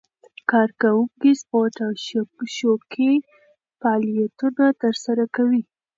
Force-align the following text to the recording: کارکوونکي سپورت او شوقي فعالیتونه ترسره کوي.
کارکوونکي 0.51 1.31
سپورت 1.41 1.75
او 1.85 1.91
شوقي 2.57 3.11
فعالیتونه 3.79 4.65
ترسره 4.81 5.25
کوي. 5.35 5.61